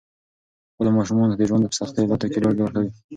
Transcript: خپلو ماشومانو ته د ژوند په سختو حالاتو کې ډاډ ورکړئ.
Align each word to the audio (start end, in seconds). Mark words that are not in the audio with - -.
خپلو 0.71 0.89
ماشومانو 0.97 1.31
ته 1.31 1.35
د 1.39 1.43
ژوند 1.49 1.63
په 1.69 1.75
سختو 1.79 2.01
حالاتو 2.03 2.31
کې 2.31 2.41
ډاډ 2.43 2.57
ورکړئ. 2.59 2.89